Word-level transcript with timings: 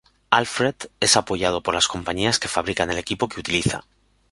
Alfred 0.31 0.73
es 0.99 1.15
apoyado 1.15 1.61
por 1.61 1.75
las 1.75 1.87
compañías 1.87 2.39
que 2.39 2.47
fabrican 2.47 2.89
el 2.89 2.97
equipo 2.97 3.29
que 3.29 3.39
utiliza. 3.39 3.83